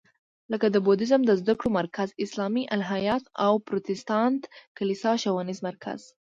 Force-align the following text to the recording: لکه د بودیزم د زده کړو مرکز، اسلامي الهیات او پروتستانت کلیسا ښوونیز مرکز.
لکه 0.51 0.67
د 0.71 0.77
بودیزم 0.85 1.21
د 1.25 1.31
زده 1.41 1.53
کړو 1.59 1.69
مرکز، 1.79 2.09
اسلامي 2.25 2.63
الهیات 2.75 3.23
او 3.45 3.53
پروتستانت 3.67 4.41
کلیسا 4.77 5.11
ښوونیز 5.21 5.59
مرکز. 5.67 5.99